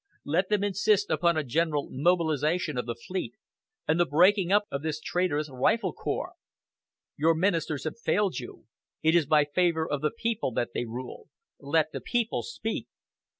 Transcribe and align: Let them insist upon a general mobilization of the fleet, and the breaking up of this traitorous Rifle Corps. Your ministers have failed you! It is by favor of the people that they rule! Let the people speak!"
Let 0.25 0.49
them 0.49 0.63
insist 0.63 1.11
upon 1.11 1.37
a 1.37 1.43
general 1.43 1.87
mobilization 1.91 2.75
of 2.75 2.87
the 2.87 2.95
fleet, 2.95 3.35
and 3.87 3.99
the 3.99 4.05
breaking 4.07 4.51
up 4.51 4.65
of 4.71 4.81
this 4.81 4.99
traitorous 4.99 5.47
Rifle 5.51 5.93
Corps. 5.93 6.33
Your 7.17 7.35
ministers 7.35 7.83
have 7.83 7.99
failed 7.99 8.39
you! 8.39 8.65
It 9.03 9.13
is 9.13 9.27
by 9.27 9.45
favor 9.45 9.87
of 9.87 10.01
the 10.01 10.09
people 10.09 10.51
that 10.53 10.71
they 10.73 10.85
rule! 10.85 11.29
Let 11.59 11.91
the 11.91 12.01
people 12.01 12.41
speak!" 12.41 12.87